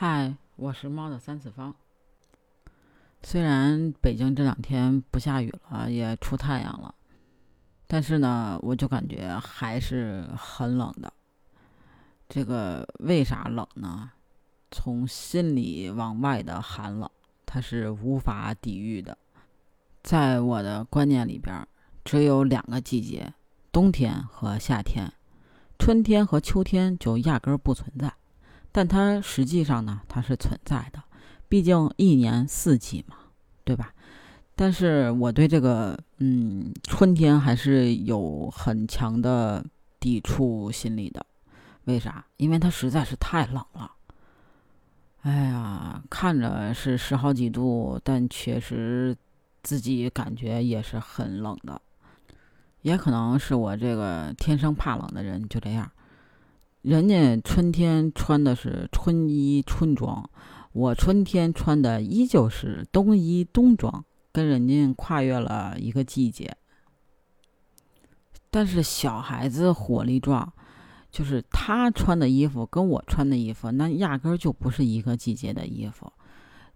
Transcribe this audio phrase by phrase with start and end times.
[0.00, 1.74] 嗨，我是猫的三次方。
[3.24, 6.94] 虽然北京这两天不下雨了，也出太阳了，
[7.88, 11.12] 但是呢，我就感觉还是很冷的。
[12.28, 14.12] 这个为啥冷呢？
[14.70, 17.10] 从心里往外的寒冷，
[17.44, 19.18] 它是无法抵御的。
[20.04, 21.66] 在我的观念里边，
[22.04, 23.34] 只有两个季节：
[23.72, 25.12] 冬天和夏天，
[25.76, 28.14] 春天和秋天就压根儿不存在。
[28.78, 31.02] 但它实际上呢，它是存在的，
[31.48, 33.16] 毕竟一年四季嘛，
[33.64, 33.92] 对吧？
[34.54, 39.66] 但是我对这个，嗯，春天还是有很强的
[39.98, 41.26] 抵触心理的。
[41.86, 42.24] 为啥？
[42.36, 43.90] 因为它实在是太冷了。
[45.22, 49.16] 哎呀，看着是十好几度，但确实
[49.64, 51.82] 自己感觉也是很冷的。
[52.82, 55.90] 也可能是我这个天生怕冷的人就这样。
[56.88, 60.30] 人家春天穿的是春衣春装，
[60.72, 66.56] 我春天穿的依旧是冬衣冬装，跟人家跨越了一个季节。
[68.50, 70.50] 但是小孩子火力壮，
[71.10, 76.10] 就是他穿的衣服跟我穿的衣服，那压根儿就不是一个季节的衣服。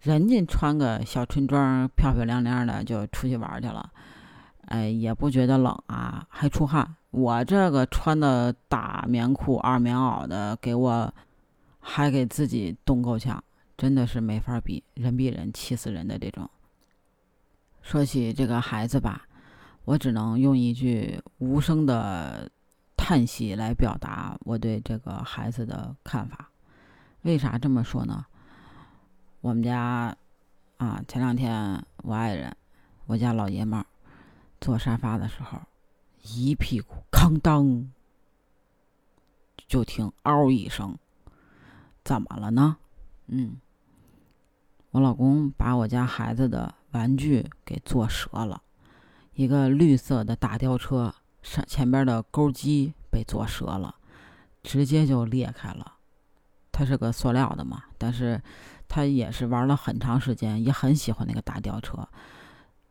[0.00, 3.90] 人家穿个小春装，漂漂亮亮的就出去玩去了，
[4.66, 6.96] 哎，也不觉得冷啊，还出汗。
[7.12, 11.12] 我这个穿的大棉裤、二棉袄的，给我
[11.78, 13.42] 还给自己冻够呛，
[13.76, 16.48] 真的是没法比，人比人气死人的这种。
[17.82, 19.26] 说起这个孩子吧，
[19.84, 22.50] 我只能用一句无声的
[22.96, 26.48] 叹息来表达我对这个孩子的看法。
[27.22, 28.24] 为啥这么说呢？
[29.42, 30.16] 我们家
[30.78, 32.56] 啊，前两天我爱人，
[33.04, 33.84] 我家老爷们儿
[34.62, 35.60] 坐沙发的时候。
[36.22, 37.90] 一屁股，哐当，
[39.66, 40.96] 就听嗷一声，
[42.04, 42.76] 怎么了呢？
[43.26, 43.56] 嗯，
[44.92, 48.62] 我老公把我家孩子的玩具给坐折了，
[49.34, 53.96] 一个绿色的大吊车上前边的钩机被坐折了，
[54.62, 55.94] 直接就裂开了。
[56.70, 58.40] 它是个塑料的嘛，但是
[58.86, 62.08] 他也是玩了很长时间，也很喜欢那个大吊车。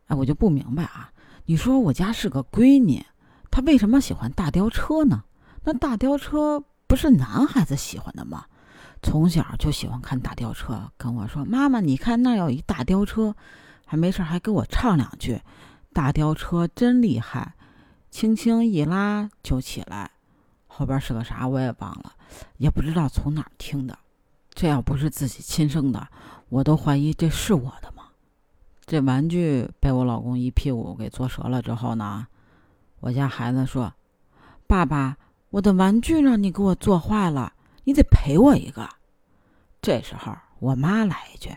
[0.07, 1.13] 哎，我就不明白啊，
[1.45, 3.05] 你说我家是个闺女。
[3.51, 5.23] 他为什么喜欢大吊车呢？
[5.63, 8.45] 那大吊车不是男孩子喜欢的吗？
[9.03, 13.35] 从小就喜欢看大吊车，跟我说：“妈妈，你看那有一大吊车。”
[13.85, 15.41] 还没事还给我唱两句
[15.91, 17.55] ：“大吊车真厉害，
[18.09, 20.09] 轻轻一拉就起来。”
[20.65, 22.13] 后边是个啥我也忘了，
[22.57, 23.99] 也不知道从哪儿听的。
[24.53, 26.07] 这要不是自己亲生的，
[26.47, 28.03] 我都怀疑这是我的吗？
[28.85, 32.27] 这玩具被我老公一屁股给坐折了之后呢？
[33.01, 33.93] 我家孩子说
[34.67, 35.17] ：“爸爸，
[35.49, 37.51] 我的玩具让你给我做坏了，
[37.83, 38.87] 你得赔我一个。”
[39.81, 41.49] 这时候，我妈来一句：“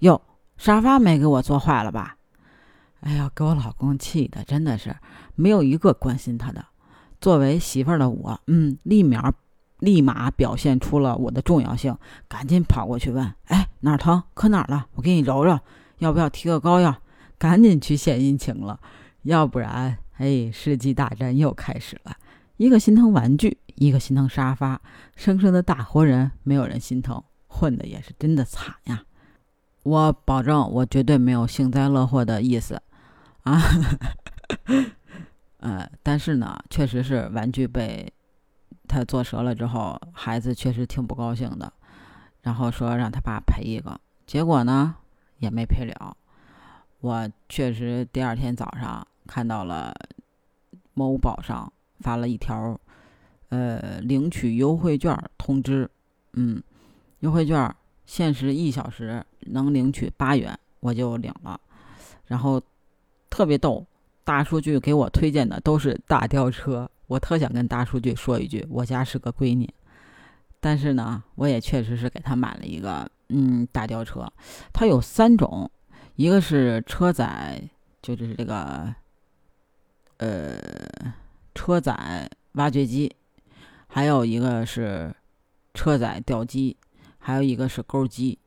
[0.00, 0.22] 哟，
[0.56, 2.16] 沙发没给我做坏了吧？”
[3.02, 4.96] 哎呀，给我老公气的，真的是
[5.34, 6.64] 没有一个关心他的。
[7.20, 9.32] 作为媳妇儿的我，嗯，立马
[9.80, 14.22] 立马表现出了我的重要性，赶紧跑过去问：“哎，哪儿疼？
[14.34, 14.86] 磕哪儿了？
[14.94, 15.58] 我给你揉揉。
[15.98, 16.96] 要不要提个膏药？
[17.36, 18.78] 赶紧去献殷勤了，
[19.22, 22.16] 要不然……”哎，世纪大战又开始了。
[22.56, 24.80] 一个心疼玩具，一个心疼沙发，
[25.16, 29.02] 生生的大活人，没有人心疼，混的也是真的惨呀！
[29.82, 32.80] 我保证，我绝对没有幸灾乐祸的意思
[33.42, 33.60] 啊。
[35.58, 38.12] 呃，但是呢，确实是玩具被
[38.86, 41.72] 他做折了之后，孩子确实挺不高兴的，
[42.42, 44.94] 然后说让他爸赔一个，结果呢
[45.38, 46.16] 也没赔了。
[47.00, 49.04] 我确实第二天早上。
[49.26, 49.94] 看到了，
[50.92, 52.78] 某宝上发了一条，
[53.48, 55.90] 呃，领取优惠券通知。
[56.34, 56.62] 嗯，
[57.20, 57.74] 优惠券
[58.06, 61.60] 限时一小时能领取八元，我就领了。
[62.26, 62.60] 然后
[63.30, 63.86] 特别逗，
[64.24, 66.90] 大数据给我推荐的都是大吊车。
[67.06, 69.72] 我特想跟大数据说一句，我家是个闺女。
[70.60, 74.26] 但是呢，我也确实是给她买了一个，嗯，大吊车。
[74.72, 75.70] 它有三种，
[76.16, 77.62] 一个是车载，
[78.02, 78.94] 就是这个。
[80.18, 80.56] 呃，
[81.54, 83.14] 车载挖掘机，
[83.88, 85.14] 还有一个是
[85.74, 86.76] 车载吊机，
[87.18, 88.38] 还有一个是钩机。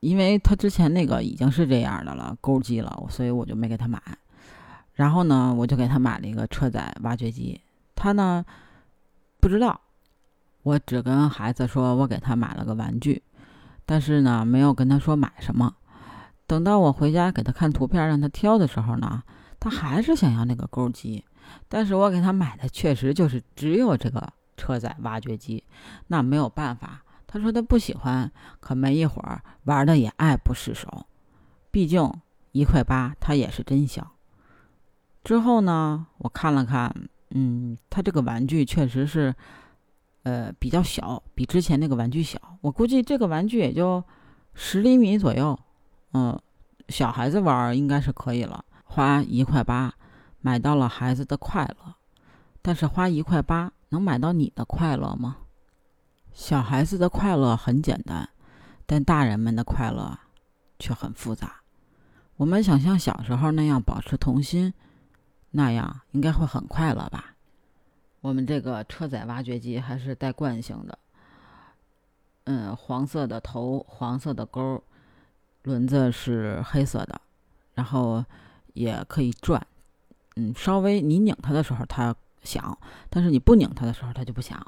[0.00, 4.00] 因为他之前那个已经是这样的了，钩机了，所以我就没给他买。
[4.94, 7.60] 然后呢，我就给他买了一个车载挖掘机。
[7.94, 8.42] 他呢
[9.38, 9.78] 不知道，
[10.62, 13.22] 我只跟孩子说我给他买了个玩具，
[13.84, 15.74] 但是呢没有跟他说买什么。
[16.46, 19.22] 等到我回家给他看图片，让他挑的时候呢。
[19.60, 21.22] 他还是想要那个钩机，
[21.68, 25.62] 但是我给他买的确实就是只有这个车载挖掘机，
[26.08, 31.06] 那没有办法，他说他不喜欢，可没一会儿玩的也爱不释手。
[31.70, 32.10] 毕竟
[32.52, 34.10] 一块八，他也是真香。
[35.22, 36.92] 之后呢，我看了看，
[37.30, 39.34] 嗯，他这个玩具确实是，
[40.22, 42.40] 呃，比较小，比之前那个玩具小。
[42.62, 44.02] 我估计这个玩具也就
[44.54, 45.56] 十厘米左右，
[46.14, 46.40] 嗯，
[46.88, 48.64] 小孩子玩应该是可以了。
[48.92, 49.94] 花一块八
[50.40, 51.94] 买到了孩子的快乐，
[52.60, 55.36] 但是花一块八能买到你的快乐吗？
[56.32, 58.28] 小孩子的快乐很简单，
[58.86, 60.18] 但大人们的快乐
[60.80, 61.60] 却很复杂。
[62.36, 64.74] 我们想像小时候那样保持童心，
[65.52, 67.36] 那样应该会很快乐吧？
[68.20, 70.98] 我们这个车载挖掘机还是带惯性的，
[72.44, 74.82] 嗯，黄色的头，黄色的钩，
[75.62, 77.20] 轮子是黑色的，
[77.74, 78.24] 然后
[78.80, 79.64] 也可以转，
[80.36, 82.76] 嗯，稍微你拧它的时候它响，
[83.08, 84.64] 但是你不拧它的时候它就不响。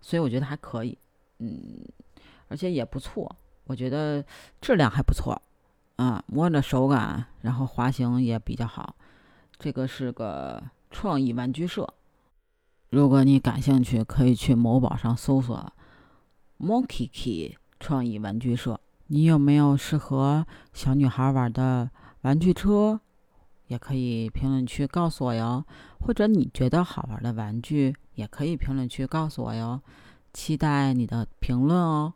[0.00, 0.98] 所以我觉得还可以，
[1.38, 1.84] 嗯，
[2.48, 3.34] 而且也不错，
[3.64, 4.24] 我觉得
[4.60, 5.40] 质量还不错，
[5.96, 8.96] 啊，摸着手感，然后滑行也比较好。
[9.58, 11.88] 这个是个创意玩具社，
[12.90, 15.72] 如果你感兴趣，可以去某宝上搜索
[16.58, 18.80] “Monkey Key” 创意玩具社。
[19.06, 21.90] 你有没有适合小女孩玩的
[22.22, 23.00] 玩具车？
[23.66, 25.64] 也可以评论区告诉我哟，
[26.00, 27.94] 或者你觉得好玩的玩具。
[28.14, 29.80] 也可以评论区告诉我哟，
[30.32, 32.14] 期待你的评论哦。